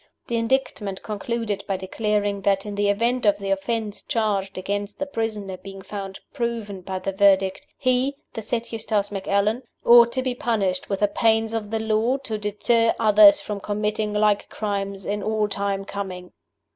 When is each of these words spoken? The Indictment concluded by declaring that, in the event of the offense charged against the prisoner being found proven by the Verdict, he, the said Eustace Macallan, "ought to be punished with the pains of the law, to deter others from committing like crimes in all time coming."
The 0.25 0.35
Indictment 0.37 1.03
concluded 1.03 1.63
by 1.67 1.77
declaring 1.77 2.41
that, 2.41 2.65
in 2.65 2.73
the 2.73 2.89
event 2.89 3.23
of 3.23 3.37
the 3.37 3.51
offense 3.51 4.01
charged 4.01 4.57
against 4.57 4.97
the 4.97 5.05
prisoner 5.05 5.57
being 5.57 5.83
found 5.83 6.21
proven 6.33 6.81
by 6.81 6.97
the 6.97 7.11
Verdict, 7.11 7.67
he, 7.77 8.15
the 8.33 8.41
said 8.41 8.71
Eustace 8.71 9.11
Macallan, 9.11 9.61
"ought 9.85 10.11
to 10.13 10.23
be 10.23 10.33
punished 10.33 10.89
with 10.89 11.01
the 11.01 11.07
pains 11.07 11.53
of 11.53 11.69
the 11.69 11.77
law, 11.77 12.17
to 12.17 12.39
deter 12.39 12.95
others 12.99 13.41
from 13.41 13.59
committing 13.59 14.11
like 14.11 14.49
crimes 14.49 15.05
in 15.05 15.21
all 15.21 15.47
time 15.47 15.85
coming." 15.85 16.33